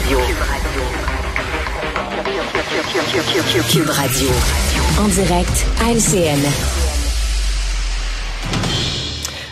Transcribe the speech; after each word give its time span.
Radio. 0.00 0.18
Cube 3.70 3.90
Radio. 3.90 4.28
En 4.98 5.08
direct 5.08 5.66
à 5.84 5.92
LCN. 5.92 6.40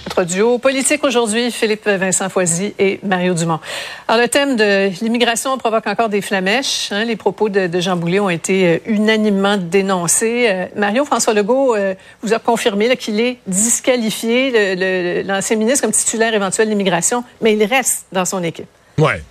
Notre 0.06 0.24
duo 0.24 0.58
politique 0.58 1.04
aujourd'hui, 1.04 1.50
Philippe 1.50 1.86
Vincent 1.86 2.28
Foisy 2.30 2.74
et 2.78 2.98
Mario 3.02 3.34
Dumont. 3.34 3.60
Alors, 4.08 4.22
le 4.22 4.28
thème 4.28 4.56
de 4.56 4.90
l'immigration 5.02 5.58
provoque 5.58 5.86
encore 5.86 6.08
des 6.08 6.22
flamèches. 6.22 6.88
Hein. 6.92 7.04
Les 7.04 7.16
propos 7.16 7.50
de, 7.50 7.80
Jean 7.80 7.96
Boulet 7.96 8.20
ont 8.20 8.30
été 8.30 8.66
euh, 8.66 8.78
unanimement 8.86 9.58
dénoncés. 9.58 10.46
Euh, 10.48 10.66
Mario 10.76 11.04
François 11.04 11.34
Legault 11.34 11.76
euh, 11.76 11.94
vous 12.22 12.32
a 12.32 12.38
confirmé 12.38 12.96
qu'il 12.96 13.20
est 13.20 13.38
disqualifié, 13.46 15.24
l'ancien 15.24 15.56
ministre, 15.56 15.82
comme 15.82 15.92
titulaire 15.92 16.32
éventuel 16.32 16.68
de 16.68 16.70
l'immigration, 16.70 17.22
mais 17.42 17.52
il 17.54 17.64
reste 17.64 18.06
dans 18.12 18.24
son 18.24 18.42
équipe. 18.42 18.68
Ouais. 18.96 19.22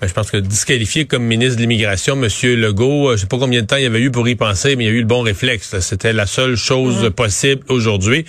Ben, 0.00 0.08
je 0.08 0.14
pense 0.14 0.30
que 0.30 0.38
disqualifié 0.38 1.04
comme 1.04 1.24
ministre 1.24 1.56
de 1.56 1.60
l'immigration, 1.60 2.14
M. 2.14 2.28
Legault, 2.56 3.10
euh, 3.10 3.16
je 3.16 3.22
sais 3.22 3.26
pas 3.26 3.38
combien 3.38 3.60
de 3.60 3.66
temps 3.66 3.76
il 3.76 3.82
y 3.82 3.86
avait 3.86 4.00
eu 4.00 4.10
pour 4.10 4.26
y 4.28 4.34
penser, 4.34 4.74
mais 4.74 4.84
il 4.84 4.86
y 4.86 4.90
a 4.90 4.94
eu 4.94 5.00
le 5.00 5.06
bon 5.06 5.20
réflexe. 5.20 5.78
C'était 5.80 6.14
la 6.14 6.24
seule 6.24 6.56
chose 6.56 7.10
possible 7.14 7.62
aujourd'hui. 7.68 8.24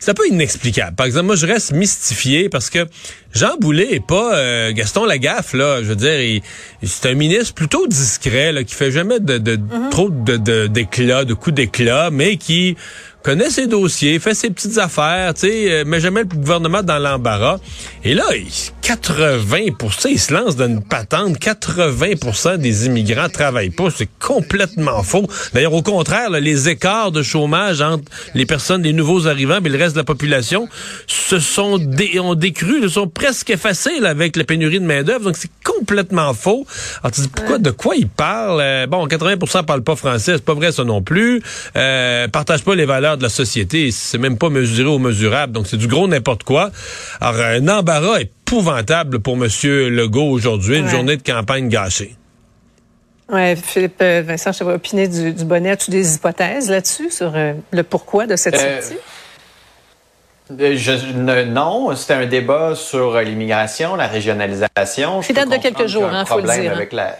C'est 0.00 0.10
un 0.10 0.14
peu 0.14 0.28
inexplicable. 0.28 0.94
Par 0.96 1.06
exemple, 1.06 1.26
moi, 1.26 1.36
je 1.36 1.46
reste 1.46 1.72
mystifié 1.72 2.50
parce 2.50 2.68
que 2.68 2.86
Jean 3.32 3.56
Boulet 3.58 3.94
est 3.94 4.06
pas 4.06 4.36
euh, 4.36 4.72
Gaston 4.72 5.06
Lagaffe, 5.06 5.54
là. 5.54 5.82
Je 5.82 5.88
veux 5.88 5.96
dire, 5.96 6.42
c'est 6.82 7.08
un 7.08 7.14
ministre 7.14 7.54
plutôt 7.54 7.86
discret, 7.86 8.52
là, 8.52 8.62
qui 8.62 8.74
fait 8.74 8.90
jamais 8.90 9.18
de, 9.18 9.38
de 9.38 9.56
mhm. 9.56 9.90
trop 9.90 10.10
de 10.10 10.66
d'éclat, 10.66 11.24
de 11.24 11.32
coups 11.32 11.54
d'éclat, 11.54 12.10
mais 12.10 12.36
qui 12.36 12.76
connaît 13.24 13.50
ses 13.50 13.66
dossiers, 13.66 14.18
fait 14.18 14.34
ses 14.34 14.50
petites 14.50 14.78
affaires, 14.78 15.32
tu 15.34 15.48
sais, 15.48 15.72
euh, 15.72 15.84
met 15.84 15.98
jamais 15.98 16.20
le 16.20 16.26
gouvernement 16.26 16.82
dans 16.82 16.98
l'embarras. 16.98 17.58
Et 18.04 18.14
là, 18.14 18.24
80% 18.84 20.08
il 20.10 20.20
se 20.20 20.34
lance 20.34 20.56
dans 20.56 20.66
une 20.66 20.82
patente, 20.82 21.38
80% 21.38 22.58
des 22.58 22.84
immigrants 22.84 23.30
travaillent 23.30 23.70
pas. 23.70 23.88
C'est 23.90 24.10
complètement 24.20 25.02
faux. 25.02 25.26
D'ailleurs, 25.54 25.72
au 25.72 25.80
contraire, 25.80 26.28
les 26.28 26.68
écarts 26.68 27.10
de 27.10 27.22
chômage 27.22 27.80
entre 27.80 28.04
les 28.34 28.44
personnes, 28.44 28.82
les 28.82 28.92
nouveaux 28.92 29.26
arrivants 29.26 29.58
et 29.64 29.68
le 29.70 29.78
reste 29.78 29.94
de 29.94 30.00
la 30.00 30.04
population 30.04 30.68
se 31.06 31.38
sont 31.38 31.80
ont 32.20 32.34
décru, 32.34 32.82
se 32.82 32.88
sont 32.88 33.08
presque 33.08 33.48
effacés 33.48 34.00
là, 34.00 34.10
avec 34.10 34.36
la 34.36 34.44
pénurie 34.44 34.80
de 34.80 34.84
main-d'œuvre. 34.84 35.24
Donc, 35.24 35.38
c'est 35.38 35.50
complètement 35.64 36.34
faux. 36.34 36.66
Alors, 37.02 37.12
tu 37.12 37.22
dis, 37.22 37.28
pourquoi, 37.28 37.56
de 37.56 37.70
quoi 37.70 37.96
ils 37.96 38.08
parlent? 38.08 38.60
Euh, 38.60 38.86
bon, 38.86 39.06
80% 39.06 39.64
parlent 39.64 39.82
pas 39.82 39.96
français, 39.96 40.32
c'est 40.34 40.44
pas 40.44 40.52
vrai 40.52 40.72
ça 40.72 40.84
non 40.84 41.00
plus. 41.00 41.42
Euh, 41.76 42.28
partagent 42.28 42.64
pas 42.64 42.74
les 42.74 42.84
valeurs 42.84 43.16
de 43.16 43.22
la 43.22 43.30
société. 43.30 43.90
C'est 43.92 44.18
même 44.18 44.36
pas 44.36 44.50
mesuré 44.50 44.90
ou 44.90 44.98
mesurable. 44.98 45.54
Donc, 45.54 45.68
c'est 45.68 45.78
du 45.78 45.88
gros 45.88 46.06
n'importe 46.06 46.42
quoi. 46.42 46.70
Alors, 47.22 47.40
un 47.40 47.66
embarras 47.68 48.18
épouvantable 48.46 49.20
pour 49.20 49.34
M. 49.34 49.48
Legault 49.64 50.30
aujourd'hui, 50.30 50.78
une 50.78 50.88
journée 50.88 51.16
de 51.16 51.22
campagne 51.22 51.68
gâchée. 51.68 52.14
Oui, 53.32 53.56
Philippe 53.56 54.02
euh, 54.02 54.22
Vincent, 54.24 54.52
je 54.52 54.64
vais 54.64 54.74
opiner 54.74 55.08
du, 55.08 55.32
du 55.32 55.44
bonnet. 55.46 55.70
As-tu 55.70 55.90
des 55.90 56.14
hypothèses 56.14 56.68
là-dessus 56.68 57.10
sur 57.10 57.32
euh, 57.34 57.54
le 57.72 57.82
pourquoi 57.82 58.26
de 58.26 58.36
cette 58.36 58.54
euh, 58.54 58.82
sortie? 58.82 58.98
Je, 60.50 61.44
non, 61.44 61.96
c'était 61.96 62.14
un 62.14 62.26
débat 62.26 62.74
sur 62.74 63.18
l'immigration, 63.18 63.96
la 63.96 64.06
régionalisation. 64.06 65.22
C'est 65.22 65.32
date 65.32 65.48
de 65.48 65.56
quelques 65.56 65.86
jours, 65.86 66.08
il 66.10 66.14
hein, 66.14 66.24
faut 66.26 66.36
le 66.36 66.42
dire. 66.42 66.70
Hein. 66.70 66.74
Avec 66.74 66.92
la... 66.92 67.16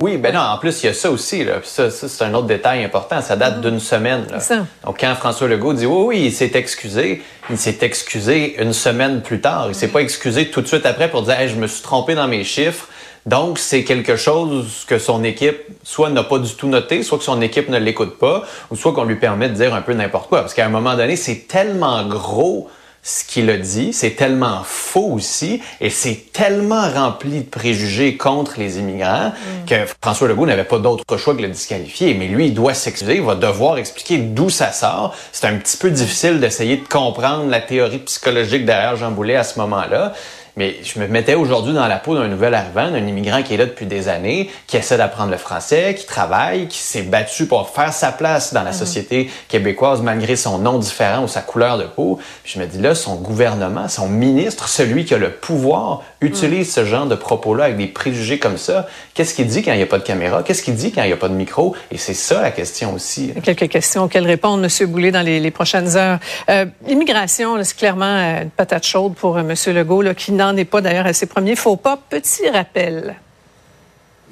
Oui, 0.00 0.18
ben 0.18 0.32
non, 0.32 0.40
en 0.40 0.58
plus, 0.58 0.82
il 0.82 0.86
y 0.86 0.88
a 0.88 0.94
ça 0.94 1.10
aussi. 1.10 1.42
Là. 1.42 1.54
Ça, 1.64 1.90
c'est 1.90 2.22
un 2.22 2.32
autre 2.34 2.46
détail 2.46 2.84
important. 2.84 3.20
Ça 3.22 3.34
date 3.34 3.56
mm-hmm. 3.56 3.60
d'une 3.60 3.80
semaine. 3.80 4.26
Là. 4.30 4.38
Donc, 4.84 5.00
quand 5.00 5.14
François 5.16 5.48
Legault 5.48 5.72
dit 5.72 5.86
oui, 5.86 6.04
oui, 6.06 6.22
il 6.26 6.32
s'est 6.32 6.52
excusé, 6.54 7.22
il 7.48 7.58
s'est 7.58 7.78
excusé 7.80 8.60
une 8.62 8.72
semaine 8.72 9.20
plus 9.22 9.40
tard. 9.40 9.66
Il 9.68 9.74
s'est 9.74 9.88
pas 9.88 10.00
excusé 10.00 10.50
tout 10.50 10.60
de 10.60 10.66
suite 10.68 10.86
après 10.86 11.10
pour 11.10 11.22
dire 11.22 11.48
je 11.48 11.56
me 11.56 11.66
suis 11.66 11.82
trompé 11.82 12.14
dans 12.14 12.28
mes 12.28 12.44
chiffres. 12.44 12.88
Donc, 13.26 13.58
c'est 13.58 13.84
quelque 13.84 14.16
chose 14.16 14.84
que 14.86 14.98
son 14.98 15.22
équipe 15.24 15.58
soit 15.82 16.10
n'a 16.10 16.24
pas 16.24 16.38
du 16.38 16.54
tout 16.54 16.68
noté, 16.68 17.02
soit 17.02 17.18
que 17.18 17.24
son 17.24 17.40
équipe 17.42 17.68
ne 17.68 17.78
l'écoute 17.78 18.18
pas, 18.18 18.44
ou 18.70 18.76
soit 18.76 18.92
qu'on 18.92 19.04
lui 19.04 19.16
permet 19.16 19.48
de 19.48 19.54
dire 19.54 19.74
un 19.74 19.82
peu 19.82 19.92
n'importe 19.92 20.28
quoi. 20.28 20.40
Parce 20.40 20.54
qu'à 20.54 20.66
un 20.66 20.70
moment 20.70 20.96
donné, 20.96 21.16
c'est 21.16 21.46
tellement 21.46 22.04
gros 22.06 22.68
ce 23.02 23.24
qu'il 23.24 23.48
a 23.48 23.56
dit, 23.56 23.92
c'est 23.94 24.10
tellement 24.10 24.60
faux 24.62 25.12
aussi, 25.14 25.62
et 25.80 25.88
c'est 25.88 26.32
tellement 26.32 26.90
rempli 26.90 27.40
de 27.40 27.48
préjugés 27.48 28.18
contre 28.18 28.58
les 28.58 28.78
immigrants 28.78 29.28
mm. 29.30 29.64
que 29.66 29.74
François 30.02 30.28
Legault 30.28 30.44
n'avait 30.44 30.64
pas 30.64 30.78
d'autre 30.78 31.16
choix 31.16 31.32
que 31.34 31.38
de 31.38 31.46
le 31.46 31.52
disqualifier. 31.52 32.12
Mais 32.14 32.26
lui, 32.26 32.46
il 32.46 32.54
doit 32.54 32.74
s'excuser, 32.74 33.16
il 33.16 33.22
va 33.22 33.36
devoir 33.36 33.78
expliquer 33.78 34.18
d'où 34.18 34.50
ça 34.50 34.70
sort. 34.72 35.14
C'est 35.32 35.46
un 35.46 35.56
petit 35.56 35.78
peu 35.78 35.90
difficile 35.90 36.40
d'essayer 36.40 36.76
de 36.76 36.86
comprendre 36.86 37.48
la 37.48 37.60
théorie 37.60 38.00
psychologique 38.00 38.66
derrière 38.66 38.96
Jean 38.96 39.12
Boulet 39.12 39.36
à 39.36 39.44
ce 39.44 39.58
moment-là. 39.60 40.12
Mais 40.60 40.76
je 40.82 41.00
me 41.00 41.06
mettais 41.06 41.36
aujourd'hui 41.36 41.72
dans 41.72 41.86
la 41.86 41.96
peau 41.96 42.14
d'un 42.14 42.28
nouvel 42.28 42.52
arrivant, 42.52 42.90
d'un 42.90 43.06
immigrant 43.06 43.42
qui 43.42 43.54
est 43.54 43.56
là 43.56 43.64
depuis 43.64 43.86
des 43.86 44.08
années, 44.08 44.50
qui 44.66 44.76
essaie 44.76 44.98
d'apprendre 44.98 45.30
le 45.30 45.38
français, 45.38 45.94
qui 45.98 46.04
travaille, 46.04 46.68
qui 46.68 46.76
s'est 46.76 47.00
battu 47.00 47.46
pour 47.46 47.70
faire 47.70 47.94
sa 47.94 48.12
place 48.12 48.52
dans 48.52 48.62
la 48.62 48.72
mhm. 48.72 48.76
société 48.76 49.30
québécoise 49.48 50.02
malgré 50.02 50.36
son 50.36 50.58
nom 50.58 50.78
différent 50.78 51.24
ou 51.24 51.28
sa 51.28 51.40
couleur 51.40 51.78
de 51.78 51.84
peau. 51.84 52.18
je 52.44 52.58
me 52.58 52.66
dis 52.66 52.76
là, 52.76 52.94
son 52.94 53.14
gouvernement, 53.14 53.88
son 53.88 54.06
ministre, 54.06 54.68
celui 54.68 55.06
qui 55.06 55.14
a 55.14 55.16
le 55.16 55.30
pouvoir, 55.30 56.02
utilise 56.20 56.66
mhm. 56.66 56.74
ce 56.74 56.84
genre 56.84 57.06
de 57.06 57.14
propos-là 57.14 57.64
avec 57.64 57.78
des 57.78 57.86
préjugés 57.86 58.38
comme 58.38 58.58
ça. 58.58 58.86
Qu'est-ce 59.14 59.32
qu'il 59.32 59.46
dit 59.46 59.62
quand 59.62 59.72
il 59.72 59.78
n'y 59.78 59.82
a 59.82 59.86
pas 59.86 59.98
de 59.98 60.04
caméra? 60.04 60.42
Qu'est-ce 60.42 60.62
qu'il 60.62 60.74
dit 60.74 60.92
quand 60.92 61.02
il 61.04 61.06
n'y 61.06 61.14
a 61.14 61.16
pas 61.16 61.30
de 61.30 61.34
micro? 61.34 61.74
Et 61.90 61.96
c'est 61.96 62.12
ça 62.12 62.42
la 62.42 62.50
question 62.50 62.92
aussi. 62.92 63.32
Quelques 63.42 63.70
questions 63.70 64.02
auxquelles 64.04 64.26
répondre, 64.26 64.62
M. 64.62 64.86
Boulay, 64.90 65.10
dans 65.10 65.22
les, 65.22 65.50
prochaines 65.50 65.96
heures. 65.96 66.18
Euh, 66.50 66.66
l'immigration, 66.86 67.56
c'est 67.64 67.78
clairement 67.78 68.04
euh, 68.04 68.42
une 68.42 68.50
patate 68.50 68.84
chaude 68.84 69.14
pour 69.14 69.38
euh, 69.38 69.40
M. 69.40 69.54
Legault, 69.74 70.02
là, 70.02 70.14
qui 70.14 70.32
n'en 70.32 70.49
est 70.56 70.64
pas 70.64 70.80
d'ailleurs 70.80 71.06
à 71.06 71.12
ses 71.12 71.26
premiers 71.26 71.56
faux 71.56 71.76
pas. 71.76 71.96
Petit 71.96 72.48
rappel. 72.48 73.16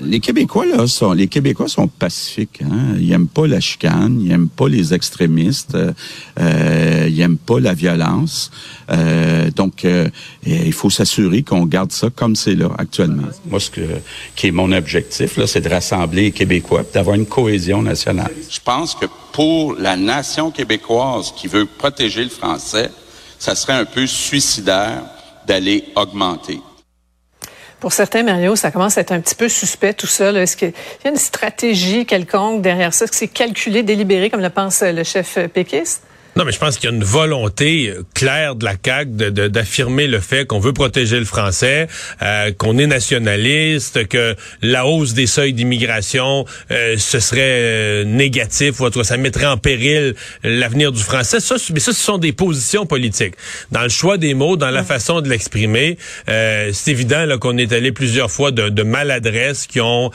Les 0.01 0.21
Québécois, 0.21 0.65
là, 0.65 0.87
sont, 0.87 1.13
les 1.13 1.27
Québécois 1.27 1.67
sont 1.67 1.89
pacifiques. 1.89 2.61
Hein? 2.63 2.95
Ils 3.01 3.11
aiment 3.11 3.27
pas 3.27 3.49
la 3.49 3.59
chicane, 3.59 4.21
ils 4.21 4.31
aiment 4.31 4.49
pas 4.49 4.69
les 4.69 4.95
extrémistes, 4.95 5.77
euh, 6.39 7.07
ils 7.09 7.21
aiment 7.21 7.37
pas 7.37 7.59
la 7.59 7.75
violence. 7.75 8.53
Euh, 8.91 9.51
donc, 9.51 9.85
euh, 9.85 10.09
il 10.47 10.73
faut 10.73 10.91
s'assurer 10.91 11.43
qu'on 11.43 11.67
garde 11.67 11.91
ça 11.91 12.11
comme 12.15 12.37
c'est 12.37 12.55
là 12.55 12.71
actuellement. 12.79 13.29
Moi, 13.47 13.59
ce 13.59 13.71
que, 13.71 13.81
qui 14.37 14.47
est 14.47 14.53
mon 14.53 14.71
objectif, 14.71 15.37
là, 15.37 15.49
c'est 15.49 15.61
de 15.61 15.69
rassembler 15.69 16.23
les 16.23 16.33
Québécois, 16.33 16.85
d'avoir 16.95 17.17
une 17.17 17.27
cohésion 17.27 17.83
nationale. 17.83 18.33
Je 18.49 18.61
pense 18.65 18.95
que 18.95 19.07
pour 19.33 19.75
la 19.75 19.97
nation 19.97 20.53
québécoise 20.53 21.33
qui 21.37 21.49
veut 21.49 21.67
protéger 21.67 22.23
le 22.23 22.31
français, 22.31 22.91
ça 23.41 23.57
serait 23.57 23.75
un 23.75 23.85
peu 23.85 24.07
suicidaire 24.07 25.03
d'aller 25.49 25.85
augmenter. 25.97 26.61
Pour 27.81 27.93
certains, 27.93 28.23
Mario, 28.23 28.57
ça 28.57 28.71
commence 28.71 28.99
à 28.99 29.03
être 29.03 29.13
un 29.13 29.21
petit 29.21 29.37
peu 29.37 29.49
suspect 29.49 29.95
tout 29.95 30.07
ça. 30.07 30.33
Est-ce 30.33 30.57
qu'il 30.57 30.73
y 31.05 31.07
a 31.07 31.11
une 31.11 31.17
stratégie 31.17 32.07
quelconque 32.07 32.61
derrière 32.61 32.93
ça? 32.93 33.05
Est-ce 33.05 33.13
que 33.13 33.19
c'est 33.19 33.29
calculé, 33.29 33.83
délibéré, 33.83 34.31
comme 34.31 34.41
le 34.41 34.51
pense 34.51 34.83
le 34.83 35.05
chef 35.05 35.39
péquiste? 35.49 36.03
Non, 36.39 36.45
mais 36.45 36.53
je 36.53 36.59
pense 36.61 36.79
qu'il 36.79 36.89
y 36.89 36.93
a 36.93 36.95
une 36.95 37.03
volonté 37.03 37.89
euh, 37.89 38.05
claire 38.15 38.55
de 38.55 38.65
la 38.65 38.75
CAQ 38.81 39.11
d'affirmer 39.51 40.07
le 40.07 40.21
fait 40.21 40.47
qu'on 40.47 40.61
veut 40.61 40.73
protéger 40.73 41.19
le 41.19 41.25
français, 41.25 41.89
euh, 42.23 42.53
qu'on 42.57 42.79
est 42.79 42.87
nationaliste, 42.87 44.07
que 44.07 44.37
la 44.63 44.87
hausse 44.87 45.15
des 45.15 45.27
seuils 45.27 45.53
d'immigration, 45.53 46.45
euh, 46.71 46.95
ce 46.97 47.19
serait 47.19 48.05
négatif, 48.05 48.79
ou 48.79 49.03
ça 49.03 49.17
mettrait 49.17 49.47
en 49.47 49.57
péril 49.57 50.15
l'avenir 50.45 50.93
du 50.93 51.03
français. 51.03 51.41
Ça, 51.41 51.57
mais 51.75 51.81
ça, 51.81 51.93
ce 51.93 52.01
sont 52.01 52.19
des 52.19 52.31
positions 52.31 52.87
politiques. 52.87 53.35
Dans 53.73 53.83
le 53.83 53.89
choix 53.89 54.17
des 54.17 54.35
mots, 54.35 54.57
dans 54.57 54.71
la 54.71 54.85
façon 54.85 55.21
de 55.21 55.29
l'exprimer, 55.29 55.99
c'est 56.27 56.91
évident 56.93 57.27
qu'on 57.41 57.59
est 57.59 57.73
allé 57.73 57.91
plusieurs 57.91 58.31
fois 58.31 58.53
de, 58.53 58.69
de 58.69 58.83
maladresse 58.85 59.67
qui 59.67 59.81
ont 59.81 60.11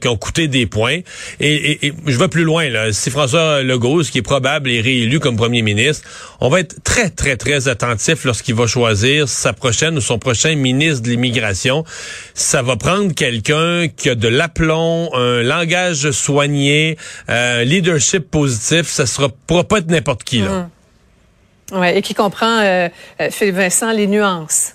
qui 0.00 0.08
ont 0.08 0.16
coûté 0.16 0.48
des 0.48 0.66
points. 0.66 1.00
Et, 1.40 1.86
et 1.86 1.94
je 2.06 2.18
vais 2.18 2.28
plus 2.28 2.44
loin. 2.44 2.68
Là. 2.68 2.92
Si 2.92 3.10
François 3.10 3.62
Legault, 3.62 4.02
ce 4.02 4.10
qui 4.10 4.18
est 4.18 4.22
probable, 4.22 4.70
est 4.70 4.80
réélu 4.80 5.20
comme 5.20 5.36
premier 5.36 5.61
ministre. 5.62 6.08
On 6.40 6.48
va 6.48 6.60
être 6.60 6.82
très, 6.82 7.10
très, 7.10 7.36
très 7.36 7.68
attentif 7.68 8.24
lorsqu'il 8.24 8.54
va 8.54 8.66
choisir 8.66 9.28
sa 9.28 9.52
prochaine 9.52 9.96
ou 9.96 10.00
son 10.00 10.18
prochain 10.18 10.54
ministre 10.54 11.02
de 11.02 11.10
l'immigration. 11.10 11.84
Ça 12.34 12.62
va 12.62 12.76
prendre 12.76 13.14
quelqu'un 13.14 13.88
qui 13.88 14.10
a 14.10 14.14
de 14.14 14.28
l'aplomb, 14.28 15.10
un 15.14 15.42
langage 15.42 16.10
soigné, 16.10 16.98
euh, 17.28 17.62
un 17.62 17.64
leadership 17.64 18.30
positif. 18.30 18.88
Ça 18.88 19.06
sera 19.06 19.28
pourra 19.46 19.64
pas 19.64 19.78
être 19.78 19.90
n'importe 19.90 20.24
qui, 20.24 20.40
là. 20.40 20.50
Mmh. 20.50 20.70
Ouais, 21.72 21.98
et 21.98 22.02
qui 22.02 22.14
comprend, 22.14 22.58
euh, 22.60 22.88
euh, 23.20 23.30
Philippe 23.30 23.56
Vincent, 23.56 23.92
les 23.92 24.06
nuances. 24.06 24.74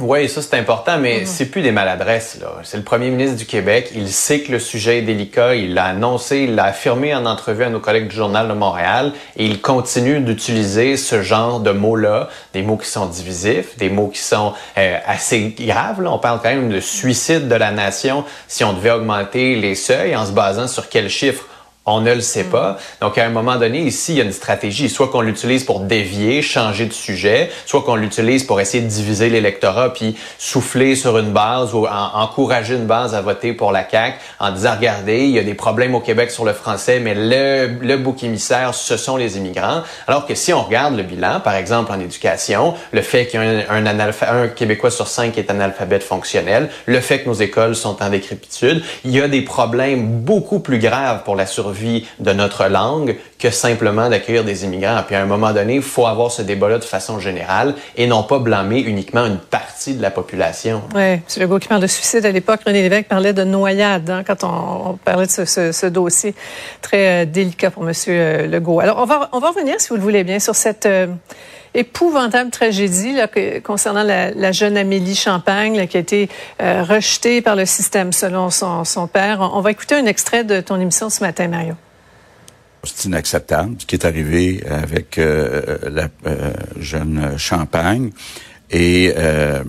Oui, 0.00 0.28
ça 0.28 0.40
c'est 0.40 0.56
important, 0.56 0.98
mais 0.98 1.20
mhm. 1.20 1.26
c'est 1.26 1.46
plus 1.46 1.62
des 1.62 1.72
maladresses. 1.72 2.38
Là. 2.40 2.48
C'est 2.62 2.78
le 2.78 2.82
premier 2.82 3.10
ministre 3.10 3.36
du 3.36 3.44
Québec. 3.44 3.90
Il 3.94 4.08
sait 4.08 4.40
que 4.40 4.52
le 4.52 4.58
sujet 4.58 4.98
est 4.98 5.02
délicat. 5.02 5.54
Il 5.54 5.74
l'a 5.74 5.84
annoncé, 5.86 6.38
il 6.38 6.54
l'a 6.54 6.64
affirmé 6.64 7.14
en 7.14 7.26
entrevue 7.26 7.64
à 7.64 7.70
nos 7.70 7.80
collègues 7.80 8.08
du 8.08 8.16
Journal 8.16 8.48
de 8.48 8.54
Montréal. 8.54 9.12
Et 9.36 9.44
il 9.44 9.60
continue 9.60 10.20
d'utiliser 10.20 10.96
ce 10.96 11.22
genre 11.22 11.60
de 11.60 11.70
mots-là, 11.70 12.28
des 12.54 12.62
mots 12.62 12.78
qui 12.78 12.88
sont 12.88 13.06
divisifs, 13.06 13.76
des 13.76 13.90
mots 13.90 14.08
qui 14.08 14.20
sont 14.20 14.54
euh, 14.78 14.98
assez 15.06 15.54
graves. 15.58 16.02
Là. 16.02 16.12
On 16.12 16.18
parle 16.18 16.40
quand 16.42 16.48
même 16.48 16.70
de 16.70 16.80
suicide 16.80 17.48
de 17.48 17.54
la 17.54 17.70
nation 17.70 18.24
si 18.48 18.64
on 18.64 18.72
devait 18.72 18.92
augmenter 18.92 19.56
les 19.56 19.74
seuils 19.74 20.16
en 20.16 20.24
se 20.24 20.32
basant 20.32 20.66
sur 20.66 20.88
quels 20.88 21.10
chiffres 21.10 21.44
On 21.92 22.00
ne 22.00 22.14
le 22.14 22.20
sait 22.20 22.44
pas. 22.44 22.78
Donc, 23.00 23.18
à 23.18 23.26
un 23.26 23.30
moment 23.30 23.56
donné, 23.56 23.80
ici, 23.80 24.12
il 24.12 24.18
y 24.18 24.20
a 24.20 24.24
une 24.24 24.32
stratégie. 24.32 24.88
Soit 24.88 25.08
qu'on 25.08 25.22
l'utilise 25.22 25.64
pour 25.64 25.80
dévier, 25.80 26.40
changer 26.40 26.86
de 26.86 26.92
sujet, 26.92 27.50
soit 27.66 27.82
qu'on 27.82 27.96
l'utilise 27.96 28.44
pour 28.44 28.60
essayer 28.60 28.80
de 28.82 28.88
diviser 28.88 29.28
l'électorat 29.28 29.92
puis 29.92 30.16
souffler 30.38 30.94
sur 30.94 31.18
une 31.18 31.32
base 31.32 31.74
ou 31.74 31.88
encourager 31.88 32.76
une 32.76 32.86
base 32.86 33.16
à 33.16 33.22
voter 33.22 33.54
pour 33.54 33.72
la 33.72 33.88
CAQ 33.88 34.18
en 34.38 34.52
disant, 34.52 34.74
regardez, 34.76 35.24
il 35.24 35.30
y 35.30 35.38
a 35.40 35.42
des 35.42 35.54
problèmes 35.54 35.96
au 35.96 36.00
Québec 36.00 36.30
sur 36.30 36.44
le 36.44 36.52
français, 36.52 37.00
mais 37.00 37.14
le, 37.16 37.78
le 37.80 37.96
bouc 37.96 38.22
émissaire, 38.22 38.72
ce 38.72 38.96
sont 38.96 39.16
les 39.16 39.36
immigrants. 39.36 39.82
Alors 40.06 40.26
que 40.26 40.36
si 40.36 40.52
on 40.52 40.62
regarde 40.62 40.96
le 40.96 41.02
bilan, 41.02 41.40
par 41.40 41.56
exemple 41.56 41.90
en 41.90 41.98
éducation, 41.98 42.74
le 42.92 43.02
fait 43.02 43.26
qu'il 43.26 43.40
y 43.40 43.44
a 43.44 43.72
un, 43.72 43.86
un, 43.86 44.10
un 44.44 44.48
Québécois 44.48 44.92
sur 44.92 45.08
cinq 45.08 45.32
qui 45.32 45.40
est 45.40 45.50
analphabète 45.50 46.04
fonctionnel, 46.04 46.70
le 46.86 47.00
fait 47.00 47.22
que 47.22 47.28
nos 47.28 47.34
écoles 47.34 47.74
sont 47.74 48.00
en 48.00 48.10
décrépitude, 48.10 48.84
il 49.04 49.10
y 49.10 49.20
a 49.20 49.26
des 49.26 49.42
problèmes 49.42 50.20
beaucoup 50.20 50.60
plus 50.60 50.78
graves 50.78 51.24
pour 51.24 51.34
la 51.34 51.46
survie 51.46 51.79
de 52.18 52.32
notre 52.32 52.66
langue 52.66 53.16
que 53.38 53.50
simplement 53.50 54.08
d'accueillir 54.08 54.44
des 54.44 54.64
immigrants. 54.64 55.02
Puis 55.06 55.16
à 55.16 55.22
un 55.22 55.26
moment 55.26 55.52
donné, 55.52 55.76
il 55.76 55.82
faut 55.82 56.06
avoir 56.06 56.30
ce 56.30 56.42
débat-là 56.42 56.78
de 56.78 56.84
façon 56.84 57.18
générale 57.18 57.74
et 57.96 58.06
non 58.06 58.22
pas 58.22 58.38
blâmer 58.38 58.80
uniquement 58.80 59.24
une 59.26 59.38
partie 59.38 59.94
de 59.94 60.02
la 60.02 60.10
population. 60.10 60.82
Oui, 60.94 61.02
M. 61.02 61.20
Legault 61.38 61.58
qui 61.58 61.68
parle 61.68 61.82
de 61.82 61.86
suicide 61.86 62.24
à 62.26 62.32
l'époque, 62.32 62.60
René 62.66 62.82
Lévesque 62.82 63.08
parlait 63.08 63.32
de 63.32 63.44
noyade 63.44 64.10
hein, 64.10 64.22
quand 64.26 64.44
on, 64.44 64.98
parlait 65.04 65.26
de 65.26 65.30
ce, 65.30 65.86
dossier 65.86 66.34
très 66.82 67.22
euh, 67.22 67.24
délicat 67.24 67.70
pour 67.70 67.88
M. 67.88 67.94
Euh, 68.08 68.46
Legault. 68.46 68.80
Alors, 68.80 68.98
on 68.98 69.06
va, 69.06 69.28
on 69.32 69.38
va 69.38 69.48
revenir, 69.48 69.80
si 69.80 69.88
vous 69.88 69.96
le 69.96 70.02
voulez 70.02 70.24
bien, 70.24 70.38
sur 70.38 70.54
cette... 70.54 70.86
Euh, 70.86 71.06
épouvantable 71.74 72.50
tragédie 72.50 73.16
concernant 73.62 74.02
la, 74.02 74.52
jeune 74.52 74.76
Amélie 74.76 75.14
Champagne 75.14 75.86
qui 75.86 75.96
a 75.96 76.00
été 76.00 76.28
rejetée 76.58 77.42
par 77.42 77.56
le 77.56 77.66
système 77.66 78.12
selon 78.12 78.50
son, 78.50 79.06
père. 79.06 79.40
On, 79.40 79.60
va 79.60 79.70
écouter 79.70 79.94
un 79.94 80.06
extrait 80.06 80.44
de 80.44 80.60
ton 80.60 80.80
émission 80.80 81.10
ce 81.10 81.20
matin, 81.22 81.48
Mario. 81.48 81.74
C'est 82.82 83.04
inacceptable 83.04 83.76
ce 83.78 83.86
qui 83.86 83.94
est 83.94 84.04
arrivé 84.06 84.64
avec 84.68 85.18
euh, 85.18 85.78
la 85.90 86.08
euh, 86.26 86.52
jeune 86.78 87.36
Champagne. 87.36 88.10
Et 88.70 89.12
euh, 89.16 89.62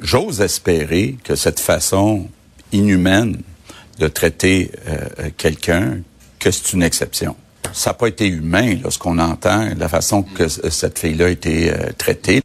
j'ose 0.00 0.40
espérer 0.40 1.16
que 1.24 1.34
cette 1.34 1.60
façon 1.60 2.28
inhumaine 2.72 3.40
de 3.98 4.06
traiter 4.06 4.70
quelqu'un, 5.36 5.98
que 6.38 6.52
c'est 6.52 6.72
une 6.72 6.84
exception. 6.84 7.34
Ça 7.72 7.90
n'a 7.90 7.94
pas 7.94 8.08
été 8.08 8.26
humain, 8.26 8.76
là, 8.82 8.90
ce 8.90 8.98
qu'on 8.98 9.18
entend, 9.18 9.68
la 9.76 9.88
façon 9.88 10.22
que 10.22 10.48
cette 10.48 10.98
fille-là 10.98 11.26
a 11.26 11.28
été 11.28 11.72
traitée. 11.96 12.42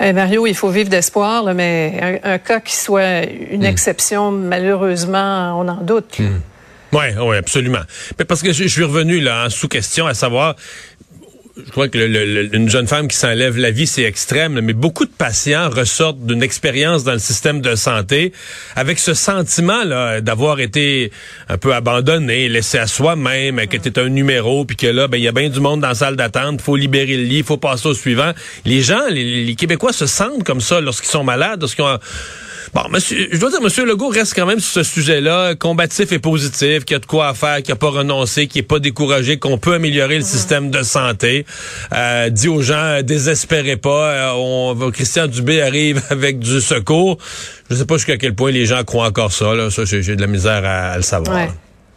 Mario, 0.00 0.46
il 0.46 0.54
faut 0.54 0.70
vivre 0.70 0.88
d'espoir, 0.88 1.52
mais 1.54 2.20
un, 2.22 2.38
cas 2.38 2.60
qui 2.60 2.76
soit 2.76 3.24
une 3.24 3.62
hmm. 3.62 3.66
exception, 3.66 4.30
malheureusement, 4.30 5.60
on 5.60 5.68
en 5.68 5.82
doute. 5.82 6.18
Hmm. 6.18 6.38
Oui, 6.92 7.04
oui, 7.20 7.36
absolument. 7.36 7.82
Mais 8.18 8.24
parce 8.24 8.42
que 8.42 8.52
je, 8.52 8.64
suis 8.64 8.84
revenu 8.84 9.20
là 9.20 9.46
en 9.46 9.50
sous 9.50 9.68
question 9.68 10.06
à 10.06 10.14
savoir 10.14 10.56
je 11.66 11.70
crois 11.70 11.88
que 11.88 11.98
le, 11.98 12.54
une 12.54 12.68
jeune 12.68 12.86
femme 12.86 13.08
qui 13.08 13.16
s'enlève 13.16 13.56
la 13.56 13.70
vie, 13.70 13.86
c'est 13.86 14.02
extrême, 14.02 14.60
mais 14.60 14.72
beaucoup 14.72 15.04
de 15.04 15.10
patients 15.10 15.68
ressortent 15.70 16.24
d'une 16.24 16.42
expérience 16.42 17.04
dans 17.04 17.12
le 17.12 17.18
système 17.18 17.60
de 17.60 17.74
santé 17.74 18.32
avec 18.76 18.98
ce 18.98 19.14
sentiment 19.14 19.84
là 19.84 20.20
d'avoir 20.20 20.60
été 20.60 21.10
un 21.48 21.58
peu 21.58 21.74
abandonné, 21.74 22.48
laissé 22.48 22.78
à 22.78 22.86
soi-même, 22.86 23.66
que 23.66 23.76
était 23.76 23.98
un 23.98 24.08
numéro, 24.08 24.64
puis 24.64 24.76
que 24.76 24.86
là, 24.86 25.08
ben 25.08 25.18
il 25.18 25.24
y 25.24 25.28
a 25.28 25.32
bien 25.32 25.48
du 25.48 25.60
monde 25.60 25.80
dans 25.80 25.88
la 25.88 25.94
salle 25.94 26.16
d'attente, 26.16 26.60
faut 26.60 26.76
libérer 26.76 27.16
le 27.16 27.24
lit, 27.24 27.42
faut 27.42 27.56
passer 27.56 27.88
au 27.88 27.94
suivant. 27.94 28.32
Les 28.64 28.82
gens, 28.82 29.08
les, 29.10 29.44
les 29.44 29.54
Québécois 29.54 29.92
se 29.92 30.06
sentent 30.06 30.44
comme 30.44 30.60
ça 30.60 30.80
lorsqu'ils 30.80 31.10
sont 31.10 31.24
malades, 31.24 31.60
lorsqu'ils 31.60 31.84
ont 31.84 31.98
Bon, 32.74 32.82
monsieur, 32.90 33.28
je 33.32 33.38
dois 33.38 33.50
dire, 33.50 33.60
monsieur 33.60 33.84
Legault 33.86 34.08
reste 34.08 34.34
quand 34.34 34.46
même 34.46 34.60
sur 34.60 34.72
ce 34.72 34.82
sujet-là, 34.82 35.54
combatif 35.54 36.12
et 36.12 36.18
positif, 36.18 36.84
qu'il 36.84 36.94
y 36.94 36.96
a 36.96 36.98
de 36.98 37.06
quoi 37.06 37.32
faire, 37.34 37.62
qu'il 37.62 37.72
n'a 37.72 37.76
pas 37.76 37.90
renoncé, 37.90 38.46
qu'il 38.46 38.60
n'est 38.60 38.66
pas 38.66 38.78
découragé, 38.78 39.38
qu'on 39.38 39.58
peut 39.58 39.74
améliorer 39.74 40.16
le 40.16 40.24
système 40.24 40.70
de 40.70 40.82
santé. 40.82 41.46
Euh, 41.94 42.30
dit 42.30 42.48
aux 42.48 42.62
gens, 42.62 43.00
désespérez 43.02 43.76
pas, 43.76 44.10
euh, 44.10 44.32
on, 44.34 44.90
Christian 44.90 45.26
Dubé 45.26 45.62
arrive 45.62 46.02
avec 46.10 46.38
du 46.38 46.60
secours. 46.60 47.18
Je 47.70 47.76
sais 47.76 47.86
pas 47.86 47.96
jusqu'à 47.96 48.16
quel 48.16 48.34
point 48.34 48.50
les 48.50 48.66
gens 48.66 48.82
croient 48.84 49.06
encore 49.06 49.32
ça. 49.32 49.54
Là. 49.54 49.70
Ça, 49.70 49.84
j'ai 49.84 50.16
de 50.16 50.20
la 50.20 50.26
misère 50.26 50.64
à, 50.64 50.96
le 50.96 51.02
savoir. 51.02 51.48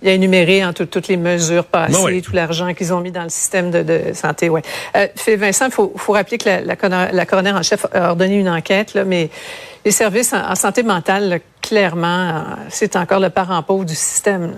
Il 0.01 0.09
a 0.09 0.13
énuméré 0.13 0.65
en 0.65 0.74
toutes 0.74 1.07
les 1.07 1.18
mesures 1.18 1.65
passées, 1.65 2.21
tout 2.21 2.33
l'argent 2.33 2.74
qu'ils 2.74 2.92
ont 2.92 3.01
mis 3.01 3.12
dans 3.12 3.24
le 3.24 3.30
système 3.30 3.69
de, 3.69 4.13
santé. 4.13 4.50
Ouais. 4.50 4.63
Euh, 4.95 5.07
Philippe 5.15 5.42
Vincent, 5.42 5.65
il 5.68 5.71
faut, 5.71 5.94
faut, 5.95 6.13
rappeler 6.13 6.39
que 6.39 6.50
la, 6.50 6.62
la, 6.62 7.12
la, 7.12 7.25
coroner 7.25 7.51
en 7.51 7.62
chef 7.62 7.86
a 7.94 8.09
ordonné 8.09 8.39
une 8.39 8.50
enquête, 8.50 8.95
là, 8.95 9.06
mais 9.06 9.30
les 9.86 9.92
services 9.92 10.33
en, 10.33 10.56
santé 10.56 10.83
mentale, 10.83 11.42
clairement, 11.62 12.30
euh, 12.30 12.42
c'est 12.69 12.95
encore 12.95 13.19
le 13.19 13.30
parent 13.30 13.62
pauvre 13.63 13.86
du 13.86 13.95
système. 13.95 14.53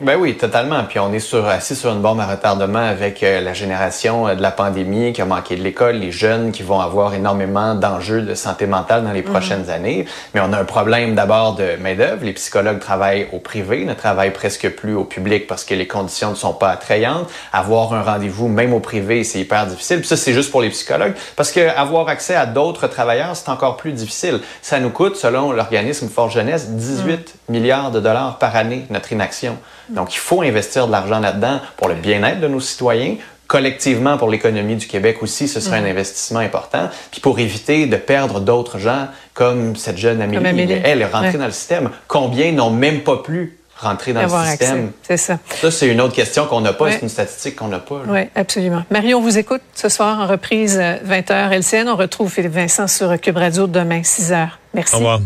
Ben 0.00 0.16
oui, 0.18 0.34
totalement. 0.34 0.84
Puis 0.84 0.98
on 0.98 1.12
est 1.12 1.18
sur, 1.18 1.46
assis 1.46 1.76
sur 1.76 1.92
une 1.92 2.00
bombe 2.00 2.20
à 2.20 2.26
retardement 2.26 2.78
avec 2.78 3.22
euh, 3.22 3.42
la 3.42 3.52
génération 3.52 4.26
euh, 4.28 4.34
de 4.34 4.40
la 4.40 4.50
pandémie 4.50 5.12
qui 5.12 5.20
a 5.20 5.26
manqué 5.26 5.56
de 5.56 5.62
l'école, 5.62 5.96
les 5.96 6.10
jeunes 6.10 6.52
qui 6.52 6.62
vont 6.62 6.80
avoir 6.80 7.12
énormément 7.12 7.74
d'enjeux 7.74 8.22
de 8.22 8.34
santé 8.34 8.64
mentale 8.64 9.04
dans 9.04 9.12
les 9.12 9.20
mhm. 9.20 9.30
prochaines 9.30 9.68
années. 9.68 10.06
Mais 10.32 10.40
on 10.40 10.54
a 10.54 10.58
un 10.58 10.64
problème 10.64 11.14
d'abord 11.14 11.54
de 11.54 11.76
main-d'œuvre. 11.78 12.24
Les 12.24 12.32
psychologues 12.32 12.78
travaillent 12.78 13.28
au 13.34 13.40
privé, 13.40 13.84
ne 13.84 13.92
travaillent 13.92 14.32
presque 14.32 14.70
plus 14.70 14.94
au 14.94 15.04
public 15.04 15.46
parce 15.46 15.64
que 15.64 15.74
les 15.74 15.86
conditions 15.86 16.30
ne 16.30 16.34
sont 16.34 16.54
pas 16.54 16.70
attrayantes. 16.70 17.28
Avoir 17.52 17.92
un 17.92 18.00
rendez-vous, 18.00 18.48
même 18.48 18.72
au 18.72 18.80
privé, 18.80 19.22
c'est 19.22 19.40
hyper 19.40 19.66
difficile. 19.66 19.98
Puis 19.98 20.08
ça, 20.08 20.16
c'est 20.16 20.32
juste 20.32 20.50
pour 20.50 20.62
les 20.62 20.70
psychologues. 20.70 21.12
Parce 21.36 21.52
que 21.52 21.60
avoir 21.76 22.08
accès 22.08 22.34
à 22.34 22.46
d'autres 22.46 22.86
travailleurs, 22.86 23.36
c'est 23.36 23.50
encore 23.50 23.76
plus 23.76 23.92
difficile. 23.92 24.40
Ça 24.62 24.80
nous 24.80 24.88
coûte, 24.88 25.16
selon 25.16 25.52
l'organisme 25.52 26.08
Force 26.08 26.32
Jeunesse, 26.32 26.70
18 26.70 27.10
mhm. 27.10 27.18
milliards 27.50 27.90
de 27.90 28.00
dollars 28.00 28.38
par 28.38 28.56
année, 28.56 28.86
notre 28.88 29.12
inaction. 29.12 29.58
Donc, 29.90 30.14
il 30.14 30.18
faut 30.18 30.42
investir 30.42 30.86
de 30.86 30.92
l'argent 30.92 31.20
là-dedans 31.20 31.60
pour 31.76 31.88
le 31.88 31.94
bien-être 31.94 32.40
de 32.40 32.48
nos 32.48 32.60
citoyens, 32.60 33.16
collectivement 33.50 34.16
pour 34.16 34.30
l'économie 34.30 34.76
du 34.76 34.86
Québec 34.86 35.18
aussi, 35.22 35.48
ce 35.48 35.58
serait 35.58 35.78
un 35.78 35.82
mhm. 35.82 35.90
investissement 35.90 36.38
important. 36.38 36.88
Puis 37.10 37.20
pour 37.20 37.40
éviter 37.40 37.86
de 37.86 37.96
perdre 37.96 38.38
d'autres 38.38 38.78
gens 38.78 39.08
comme 39.34 39.74
cette 39.74 39.98
jeune 39.98 40.22
Amélie, 40.22 40.80
elle 40.84 41.02
est 41.02 41.06
rentrée 41.06 41.36
dans 41.36 41.46
le 41.46 41.50
système. 41.50 41.90
Combien 42.06 42.52
n'ont 42.52 42.70
même 42.70 43.00
pas 43.00 43.16
pu 43.16 43.58
rentrer 43.76 44.12
dans 44.12 44.22
le 44.22 44.28
système? 44.28 44.92
C'est 45.02 45.16
ça. 45.16 45.38
Ça, 45.60 45.70
c'est 45.72 45.88
une 45.88 46.00
autre 46.00 46.14
question 46.14 46.46
qu'on 46.46 46.60
n'a 46.60 46.72
pas. 46.72 46.92
C'est 46.92 47.02
une 47.02 47.08
statistique 47.08 47.56
qu'on 47.56 47.66
n'a 47.66 47.80
pas. 47.80 48.02
Oui, 48.06 48.20
absolument. 48.36 48.84
Marie, 48.88 49.14
on 49.14 49.20
vous 49.20 49.36
écoute 49.36 49.62
ce 49.74 49.88
soir 49.88 50.20
en 50.20 50.28
reprise 50.28 50.78
20h 50.78 51.32
euh, 51.32 51.58
LCN. 51.58 51.88
On 51.88 51.96
retrouve 51.96 52.30
Philippe 52.30 52.52
Vincent 52.52 52.86
sur 52.86 53.20
Cube 53.20 53.36
Radio 53.36 53.66
demain 53.66 54.02
6h. 54.02 54.48
Merci. 54.74 54.94
Au 54.94 54.98
revoir. 54.98 55.20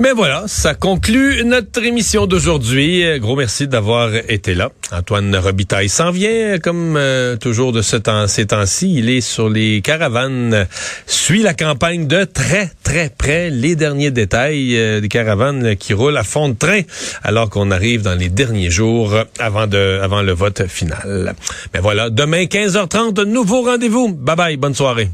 Mais 0.00 0.12
voilà, 0.12 0.44
ça 0.46 0.74
conclut 0.74 1.44
notre 1.44 1.82
émission 1.82 2.26
d'aujourd'hui. 2.26 3.02
Gros 3.18 3.34
merci 3.34 3.66
d'avoir 3.66 4.14
été 4.14 4.54
là. 4.54 4.70
Antoine 4.92 5.34
Robitaille 5.34 5.88
s'en 5.88 6.12
vient, 6.12 6.58
comme 6.58 6.96
euh, 6.96 7.36
toujours 7.36 7.72
de 7.72 7.82
ce 7.82 7.96
temps, 7.96 8.28
ces 8.28 8.46
temps-ci. 8.46 8.94
Il 8.94 9.10
est 9.10 9.20
sur 9.20 9.48
les 9.48 9.80
caravanes, 9.80 10.68
suit 11.06 11.42
la 11.42 11.52
campagne 11.52 12.06
de 12.06 12.22
très, 12.24 12.70
très 12.84 13.10
près. 13.10 13.50
Les 13.50 13.74
derniers 13.74 14.12
détails 14.12 14.76
euh, 14.76 15.00
des 15.00 15.08
caravanes 15.08 15.74
qui 15.74 15.94
roulent 15.94 16.16
à 16.16 16.24
fond 16.24 16.48
de 16.48 16.54
train, 16.54 16.82
alors 17.24 17.50
qu'on 17.50 17.70
arrive 17.72 18.02
dans 18.02 18.14
les 18.14 18.28
derniers 18.28 18.70
jours 18.70 19.14
avant, 19.40 19.66
de, 19.66 19.98
avant 20.00 20.22
le 20.22 20.32
vote 20.32 20.68
final. 20.68 21.34
Mais 21.74 21.80
voilà, 21.80 22.08
demain 22.08 22.44
15h30, 22.44 23.24
nouveau 23.24 23.62
rendez-vous. 23.62 24.14
Bye 24.14 24.36
bye, 24.36 24.56
bonne 24.56 24.74
soirée. 24.74 25.08